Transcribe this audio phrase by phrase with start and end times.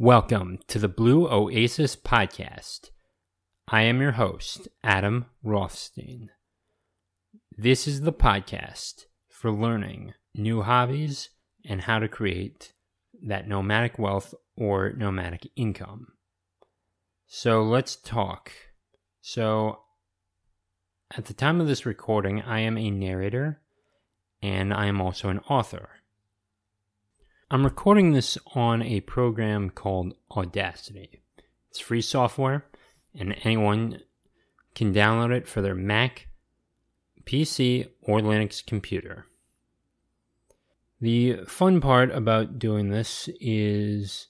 [0.00, 2.90] Welcome to the Blue Oasis Podcast.
[3.66, 6.30] I am your host, Adam Rothstein.
[7.56, 11.30] This is the podcast for learning new hobbies
[11.64, 12.74] and how to create
[13.24, 16.12] that nomadic wealth or nomadic income.
[17.26, 18.52] So let's talk.
[19.20, 19.80] So,
[21.16, 23.62] at the time of this recording, I am a narrator
[24.40, 25.88] and I am also an author.
[27.50, 31.22] I'm recording this on a program called Audacity.
[31.70, 32.66] It's free software,
[33.18, 34.02] and anyone
[34.74, 36.28] can download it for their Mac,
[37.24, 39.28] PC, or Linux computer.
[41.00, 44.26] The fun part about doing this is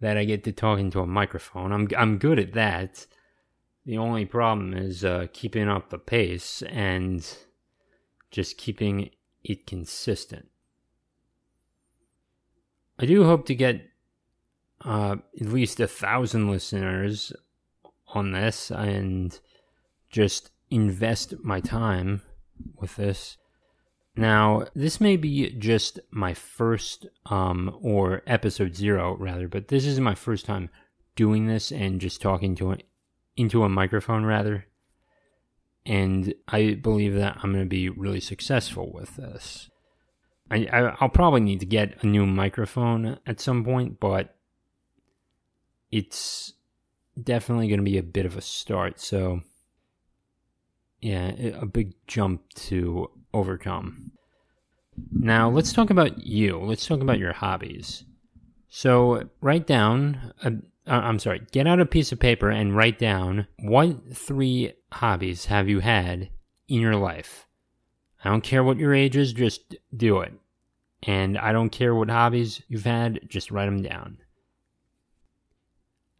[0.00, 1.72] that I get to talk into a microphone.
[1.72, 3.06] I'm I'm good at that.
[3.86, 7.26] The only problem is uh, keeping up the pace and
[8.30, 9.08] just keeping
[9.42, 10.50] it consistent.
[12.98, 13.82] I do hope to get
[14.84, 17.32] uh, at least a thousand listeners
[18.08, 19.38] on this and
[20.10, 22.22] just invest my time
[22.76, 23.36] with this.
[24.16, 30.00] Now, this may be just my first, um, or episode zero rather, but this is
[30.00, 30.70] my first time
[31.14, 32.76] doing this and just talking to
[33.36, 34.66] into a microphone rather.
[35.86, 39.70] And I believe that I'm going to be really successful with this.
[40.50, 44.34] I, I will probably need to get a new microphone at some point, but
[45.90, 46.54] it's
[47.22, 49.00] definitely going to be a bit of a start.
[49.00, 49.42] So,
[51.00, 54.12] yeah, a big jump to overcome.
[55.12, 56.58] Now, let's talk about you.
[56.58, 58.04] Let's talk about your hobbies.
[58.68, 60.52] So, write down, a,
[60.86, 65.46] uh, I'm sorry, get out a piece of paper and write down what three hobbies
[65.46, 66.30] have you had
[66.68, 67.47] in your life.
[68.24, 70.32] I don't care what your age is, just do it.
[71.04, 74.18] And I don't care what hobbies you've had, just write them down.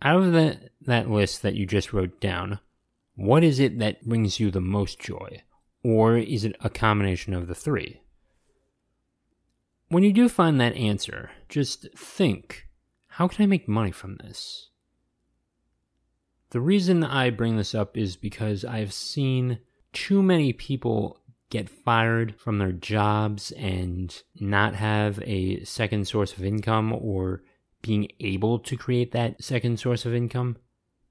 [0.01, 2.61] Out of the, that list that you just wrote down,
[3.17, 5.43] what is it that brings you the most joy?
[5.83, 8.01] Or is it a combination of the three?
[9.89, 12.69] When you do find that answer, just think
[13.19, 14.69] how can I make money from this?
[16.51, 19.59] The reason I bring this up is because I've seen
[19.93, 21.19] too many people
[21.51, 27.43] get fired from their jobs and not have a second source of income or
[27.81, 30.57] being able to create that second source of income.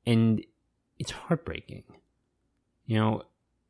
[0.06, 0.44] And
[1.00, 1.84] it's heartbreaking.
[2.86, 3.24] You know,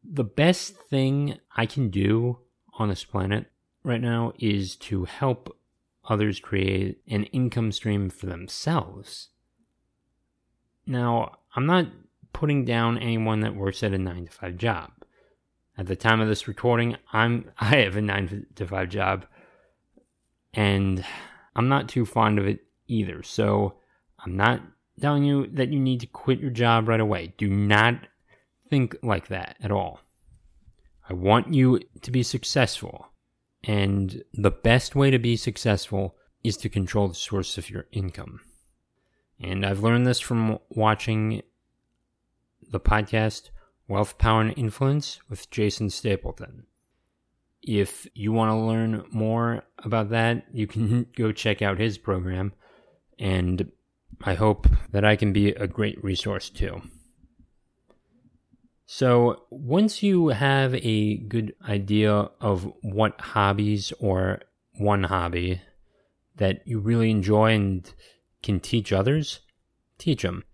[0.04, 2.40] the best thing I can do
[2.78, 3.48] on this planet
[3.84, 5.58] right now is to help
[6.08, 9.30] others create an income stream for themselves.
[10.86, 11.88] Now, I'm not
[12.34, 14.92] putting down anyone that works at a 9 to 5 job.
[15.78, 19.26] At the time of this recording, I'm I have a 9 to 5 job
[20.54, 21.06] and
[21.56, 23.22] I'm not too fond of it either.
[23.24, 23.76] So,
[24.20, 24.62] I'm not
[25.00, 27.34] telling you that you need to quit your job right away.
[27.38, 28.08] Do not
[28.70, 30.00] think like that at all.
[31.10, 33.08] I want you to be successful.
[33.64, 38.42] And the best way to be successful is to control the source of your income.
[39.40, 41.44] And I've learned this from watching
[42.70, 43.50] the podcast
[43.88, 46.66] Wealth, Power, and Influence with Jason Stapleton.
[47.62, 52.54] If you want to learn more about that, you can go check out his program,
[53.18, 53.72] and
[54.24, 56.82] I hope that I can be a great resource too.
[58.86, 64.40] So, once you have a good idea of what hobbies or
[64.78, 65.62] one hobby
[66.38, 67.94] that you really enjoy and
[68.42, 69.42] can teach others,
[69.98, 70.46] teach them.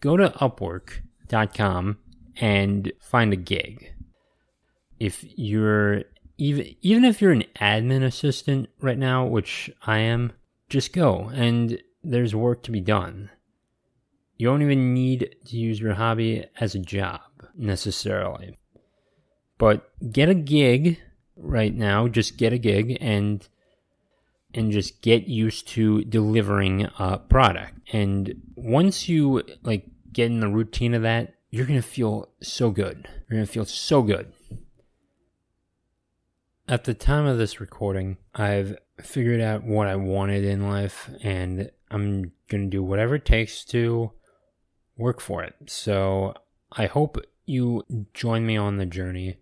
[0.00, 1.98] Go to upwork.com
[2.40, 3.92] and find a gig.
[4.98, 6.04] If you're
[6.38, 10.32] even even if you're an admin assistant right now, which I am,
[10.68, 13.30] just go and there's work to be done.
[14.36, 17.20] You don't even need to use your hobby as a job
[17.56, 18.56] necessarily.
[19.58, 20.98] But get a gig
[21.36, 23.46] right now, just get a gig and
[24.54, 27.74] and just get used to delivering a product.
[27.92, 32.70] And once you like get in the routine of that, you're going to feel so
[32.70, 33.06] good.
[33.28, 34.32] You're going to feel so good.
[36.66, 41.70] At the time of this recording, I've figured out what I wanted in life and
[41.90, 44.12] I'm going to do whatever it takes to
[44.96, 45.54] work for it.
[45.66, 46.32] So
[46.72, 47.84] I hope you
[48.14, 49.36] join me on the journey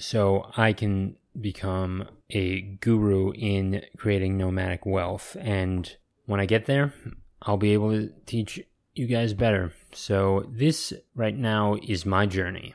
[0.00, 5.36] so I can become a guru in creating nomadic wealth.
[5.38, 5.96] And
[6.26, 6.92] when I get there,
[7.42, 8.60] I'll be able to teach
[8.98, 9.72] you guys better.
[9.92, 12.74] So, this right now is my journey,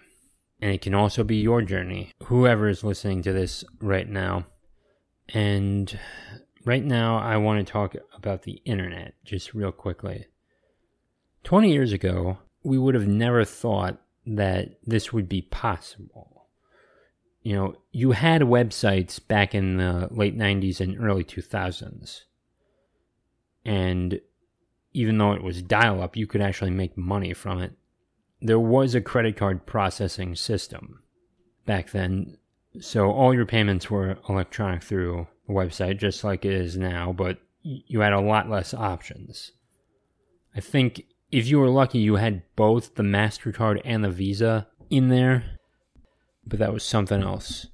[0.61, 4.45] and it can also be your journey, whoever is listening to this right now.
[5.29, 5.97] And
[6.65, 10.27] right now I want to talk about the internet just real quickly.
[11.43, 16.47] 20 years ago, we would have never thought that this would be possible.
[17.41, 22.21] You know, you had websites back in the late 90s and early 2000s.
[23.65, 24.21] And
[24.93, 27.73] even though it was dial up, you could actually make money from it.
[28.41, 31.01] There was a credit card processing system
[31.65, 32.37] back then.
[32.79, 37.39] So all your payments were electronic through the website, just like it is now, but
[37.61, 39.51] you had a lot less options.
[40.55, 45.09] I think if you were lucky, you had both the MasterCard and the Visa in
[45.09, 45.59] there,
[46.45, 47.67] but that was something else.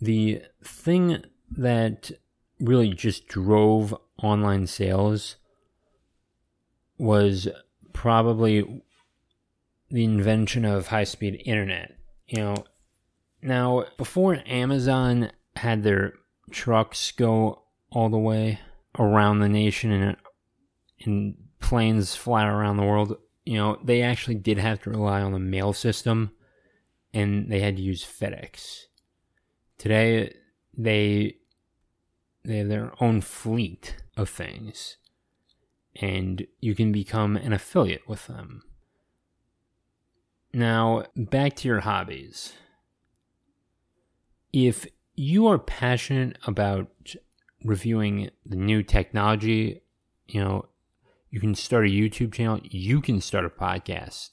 [0.00, 2.10] The thing that
[2.58, 5.36] really just drove online sales
[7.00, 7.48] was
[7.94, 8.82] probably
[9.90, 11.96] the invention of high speed internet.
[12.26, 12.64] You know,
[13.42, 16.12] now before Amazon had their
[16.50, 18.60] trucks go all the way
[18.98, 20.16] around the nation and
[20.98, 23.16] in planes fly around the world,
[23.46, 26.32] you know, they actually did have to rely on the mail system
[27.14, 28.82] and they had to use FedEx.
[29.78, 30.34] Today
[30.76, 31.36] they
[32.44, 34.98] they have their own fleet of things
[36.00, 38.62] and you can become an affiliate with them.
[40.52, 42.54] Now, back to your hobbies.
[44.52, 46.88] If you are passionate about
[47.64, 49.82] reviewing the new technology,
[50.26, 50.66] you know,
[51.30, 54.30] you can start a YouTube channel, you can start a podcast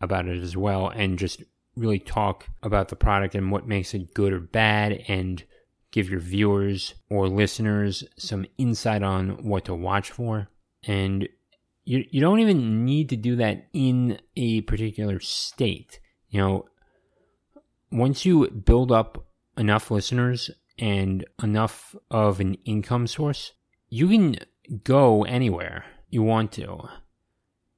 [0.00, 1.42] about it as well and just
[1.74, 5.42] really talk about the product and what makes it good or bad and
[5.90, 10.48] give your viewers or listeners some insight on what to watch for.
[10.86, 11.28] And
[11.84, 16.00] you, you don't even need to do that in a particular state.
[16.28, 16.64] You know,
[17.90, 19.26] once you build up
[19.56, 23.52] enough listeners and enough of an income source,
[23.88, 24.36] you can
[24.82, 26.88] go anywhere you want to.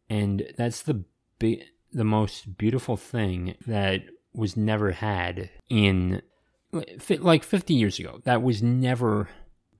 [0.08, 1.04] And that's the
[1.40, 6.22] the most beautiful thing that was never had in
[7.08, 8.20] like 50 years ago.
[8.24, 9.28] That was never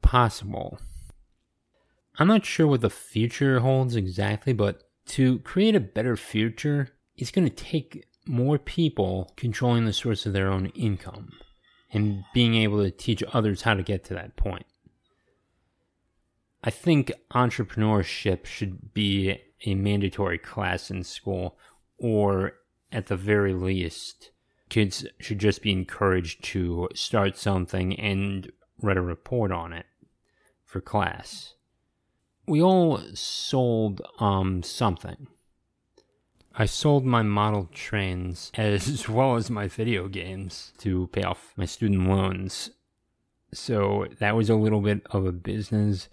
[0.02, 0.78] possible.
[2.18, 7.30] I'm not sure what the future holds exactly, but to create a better future, it's
[7.30, 11.32] going to take more people controlling the source of their own income
[11.92, 14.66] and being able to teach others how to get to that point.
[16.64, 21.58] I think entrepreneurship should be a mandatory class in school,
[21.98, 22.54] or
[22.90, 24.30] at the very least,
[24.68, 28.50] kids should just be encouraged to start something and
[28.82, 29.86] write a report on it
[30.64, 31.54] for class
[32.46, 35.28] we all sold um something.
[36.54, 41.66] I sold my model trains as well as my video games to pay off my
[41.66, 42.70] student loans.
[43.52, 46.08] So that was a little bit of a business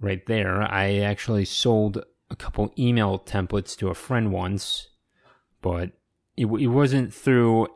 [0.00, 0.62] right there.
[0.62, 4.88] I actually sold a couple email templates to a friend once,
[5.60, 5.92] but
[6.36, 7.68] it, it wasn't through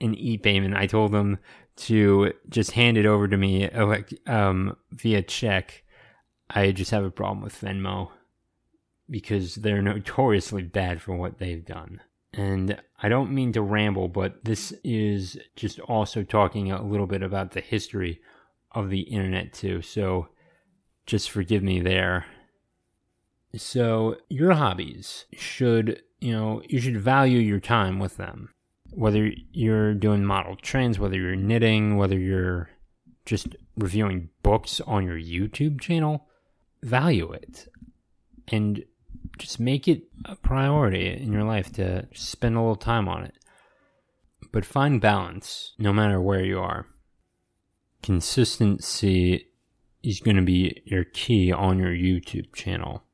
[0.00, 0.76] an e-payment.
[0.76, 1.38] I told them
[1.74, 3.68] to just hand it over to me
[4.26, 5.82] um, via check
[6.54, 8.10] I just have a problem with Venmo
[9.08, 12.00] because they're notoriously bad for what they've done.
[12.32, 17.22] And I don't mean to ramble, but this is just also talking a little bit
[17.22, 18.20] about the history
[18.70, 19.82] of the internet too.
[19.82, 20.28] So
[21.04, 22.24] just forgive me there.
[23.54, 28.48] So your hobbies should, you know, you should value your time with them.
[28.92, 32.70] Whether you're doing model trains, whether you're knitting, whether you're
[33.26, 36.28] just reviewing books on your YouTube channel,
[36.82, 37.68] value it
[38.48, 38.84] and
[39.38, 43.34] just make it a priority in your life to spend a little time on it.
[44.50, 46.86] But find balance no matter where you are.
[48.02, 49.48] Consistency
[50.02, 53.04] is going to be your key on your YouTube channel,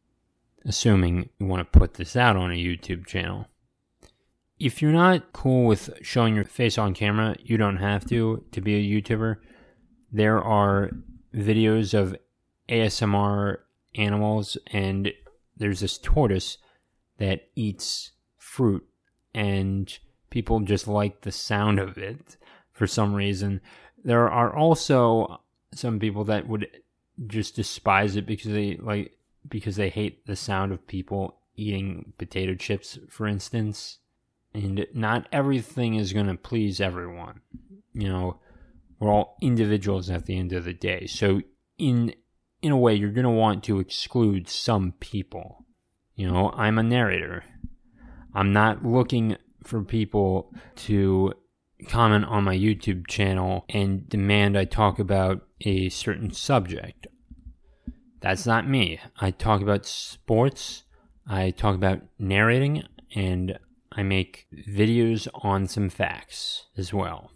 [0.65, 3.47] assuming you want to put this out on a YouTube channel.
[4.59, 8.61] If you're not cool with showing your face on camera, you don't have to to
[8.61, 9.37] be a YouTuber.
[10.11, 10.91] There are
[11.35, 12.17] videos of
[12.69, 13.59] ASMR
[13.95, 15.13] animals, and
[15.57, 16.59] there's this tortoise
[17.19, 18.87] that eats fruit,
[19.35, 19.99] and
[20.31, 22.37] people just like the sound of it
[22.73, 23.61] for some reason.
[24.05, 25.41] There are also
[25.73, 26.69] some people that would
[27.27, 32.55] just despise it because they like because they hate the sound of people eating potato
[32.55, 33.99] chips, for instance.
[34.55, 37.41] And not everything is going to please everyone.
[37.93, 38.41] You know,
[38.99, 41.07] we're all individuals at the end of the day.
[41.07, 41.43] So,
[41.77, 42.15] in
[42.63, 45.65] in a way, you're going to want to exclude some people.
[46.15, 47.45] You know, I'm a narrator.
[48.35, 51.35] I'm not looking for people to
[51.87, 57.07] comment on my YouTube channel and demand I talk about a certain subject.
[58.21, 58.99] That's not me.
[59.21, 60.85] I talk about sports,
[61.27, 62.83] I talk about narrating,
[63.15, 63.59] and
[63.93, 67.31] I make videos on some facts as well.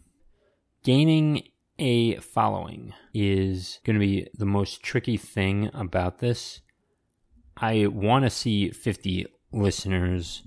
[0.83, 1.45] Gaining
[1.79, 6.61] a following is going to be the most tricky thing about this.
[7.57, 10.43] I want to see 50 listeners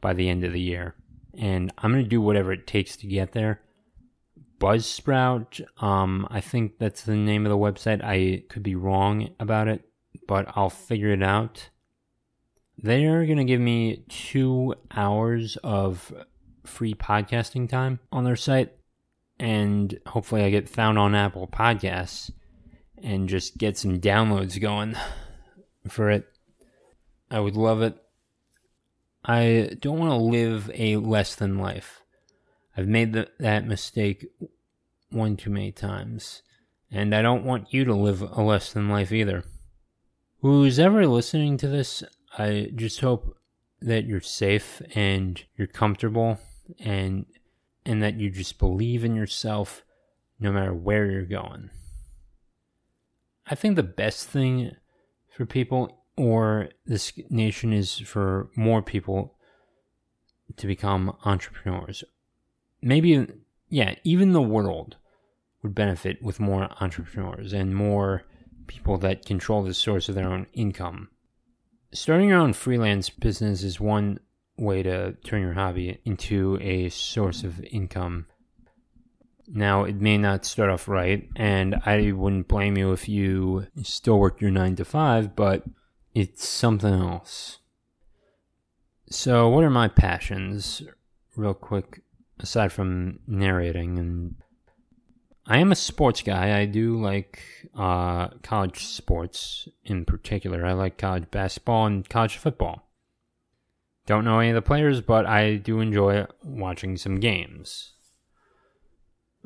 [0.00, 0.94] by the end of the year,
[1.38, 3.60] and I'm going to do whatever it takes to get there.
[4.58, 8.04] Buzzsprout, um, I think that's the name of the website.
[8.04, 9.84] I could be wrong about it,
[10.28, 11.70] but I'll figure it out.
[12.76, 16.12] They're going to give me two hours of
[16.64, 18.72] free podcasting time on their site
[19.40, 22.30] and hopefully I get found on Apple Podcasts
[23.02, 24.94] and just get some downloads going
[25.88, 26.26] for it.
[27.30, 27.96] I would love it.
[29.24, 32.02] I don't want to live a less than life.
[32.76, 34.26] I've made the, that mistake
[35.08, 36.42] one too many times,
[36.90, 39.44] and I don't want you to live a less than life either.
[40.40, 42.02] Who's ever listening to this,
[42.36, 43.38] I just hope
[43.80, 46.38] that you're safe and you're comfortable
[46.78, 47.24] and
[47.90, 49.82] and that you just believe in yourself
[50.38, 51.70] no matter where you're going.
[53.48, 54.76] I think the best thing
[55.28, 59.34] for people or this nation is for more people
[60.56, 62.04] to become entrepreneurs.
[62.80, 63.26] Maybe,
[63.68, 64.96] yeah, even the world
[65.64, 68.22] would benefit with more entrepreneurs and more
[68.68, 71.08] people that control the source of their own income.
[71.92, 74.20] Starting your own freelance business is one
[74.60, 78.26] way to turn your hobby into a source of income.
[79.48, 84.18] Now, it may not start off right, and I wouldn't blame you if you still
[84.18, 85.64] work your 9 to 5, but
[86.14, 87.58] it's something else.
[89.08, 90.82] So, what are my passions,
[91.34, 92.02] real quick,
[92.38, 93.98] aside from narrating?
[93.98, 94.36] And
[95.46, 96.60] I am a sports guy.
[96.60, 97.42] I do like
[97.76, 100.64] uh, college sports in particular.
[100.64, 102.89] I like college basketball and college football.
[104.10, 107.92] Don't know any of the players, but I do enjoy watching some games.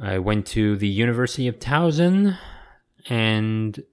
[0.00, 2.38] I went to the University of Towson
[3.10, 3.84] and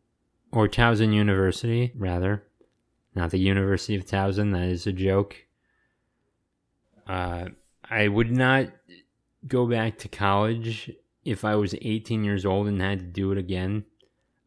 [0.49, 2.45] or Towson University, rather.
[3.13, 5.35] Not the University of Towson, that is a joke.
[7.05, 7.47] Uh,
[7.83, 8.67] I would not
[9.45, 10.89] go back to college
[11.25, 13.83] if I was 18 years old and had to do it again.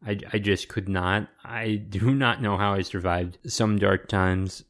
[0.03, 1.27] I, I just could not.
[1.43, 4.63] I do not know how I survived some dark times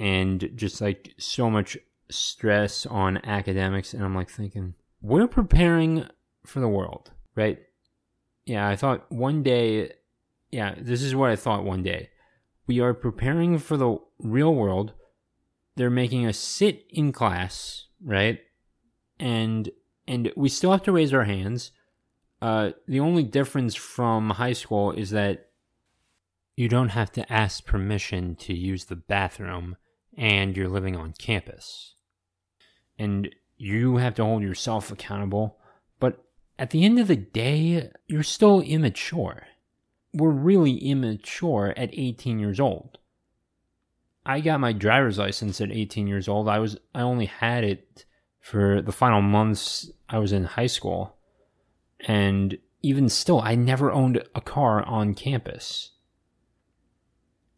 [0.00, 1.76] and just like so much
[2.10, 3.92] stress on academics.
[3.92, 6.06] And I'm like thinking, we're preparing
[6.46, 7.58] for the world, right?
[8.46, 9.92] Yeah, I thought one day,
[10.50, 12.08] yeah, this is what I thought one day.
[12.66, 14.94] We are preparing for the real world.
[15.76, 18.40] They're making us sit in class, right?
[19.18, 19.70] And
[20.08, 21.72] and we still have to raise our hands.
[22.40, 25.50] Uh, the only difference from high school is that
[26.56, 29.76] you don't have to ask permission to use the bathroom
[30.16, 31.94] and you're living on campus.
[32.98, 35.58] And you have to hold yourself accountable.
[35.98, 36.24] But
[36.58, 39.46] at the end of the day, you're still immature.
[40.12, 42.98] We're really immature at 18 years old.
[44.26, 46.48] I got my driver's license at 18 years old.
[46.48, 48.04] I was I only had it
[48.40, 51.16] for the final months I was in high school.
[52.06, 55.92] And even still, I never owned a car on campus.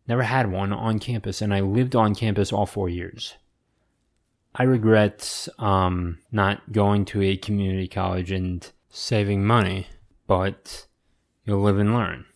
[0.09, 3.35] Never had one on campus, and I lived on campus all four years.
[4.55, 9.87] I regret um, not going to a community college and saving money,
[10.27, 10.87] but
[11.45, 12.27] you'll live and learn.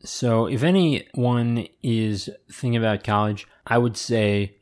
[0.00, 4.56] So, if anyone is thinking about college, I would say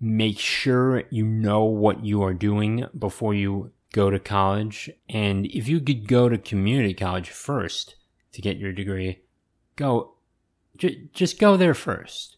[0.00, 4.90] make sure you know what you are doing before you go to college.
[5.08, 7.96] And if you could go to community college first
[8.32, 9.20] to get your degree,
[9.76, 10.13] go
[10.76, 12.36] J- just go there first.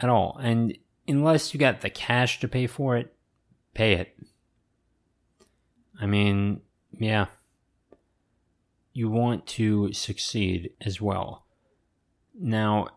[0.00, 0.38] At all.
[0.42, 0.76] And
[1.06, 3.14] unless you got the cash to pay for it,
[3.74, 4.16] pay it.
[6.00, 6.60] I mean,
[6.98, 7.26] yeah.
[8.92, 11.44] You want to succeed as well.
[12.34, 12.88] Now,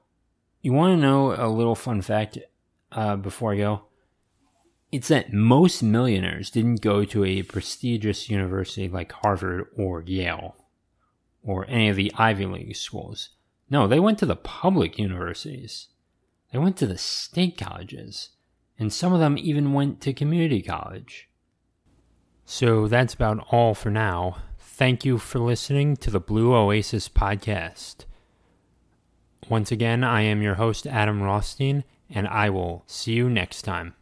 [0.61, 2.37] you want to know a little fun fact
[2.91, 3.83] uh, before I go?
[4.91, 10.55] It's that most millionaires didn't go to a prestigious university like Harvard or Yale
[11.43, 13.29] or any of the Ivy League schools.
[13.73, 15.87] No, they went to the public universities.
[16.51, 18.29] They went to the state colleges.
[18.77, 21.27] And some of them even went to community college.
[22.45, 24.37] So that's about all for now.
[24.59, 28.05] Thank you for listening to the Blue Oasis podcast.
[29.49, 33.95] Once again, I am your host, Adam Rothstein, and I will see you next time.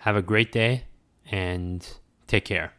[0.00, 0.84] Have a great day
[1.30, 1.88] and
[2.26, 2.75] take care.